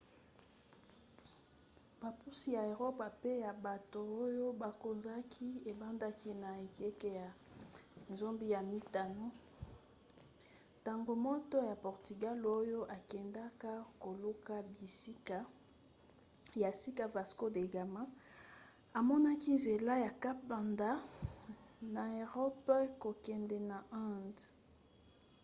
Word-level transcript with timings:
bopusi 1.99 2.47
ya 2.57 2.61
eropa 2.73 3.05
mpe 3.17 3.31
ya 3.45 3.51
bato 3.65 3.99
oyo 4.23 4.45
bakonzaki 4.61 5.47
ebandaki 5.71 6.31
na 6.43 6.49
ekeke 6.65 7.09
ya 7.21 7.29
15 8.09 9.25
ntango 10.81 11.13
moto 11.27 11.57
ya 11.69 11.75
portugal 11.85 12.39
oyo 12.59 12.79
akendaka 12.97 13.71
koluka 14.03 14.55
bisika 14.75 15.39
ya 16.61 16.69
sika 16.81 17.05
vasco 17.15 17.45
da 17.55 17.65
gama 17.73 18.03
amonaki 18.99 19.49
nzela 19.57 19.93
ya 20.05 20.11
cap 20.23 20.37
banda 20.49 20.91
na 21.93 22.03
erope 22.21 22.77
kokende 23.01 23.57
na 23.69 23.77
inde 24.09 24.45